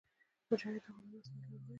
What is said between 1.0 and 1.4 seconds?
او سنت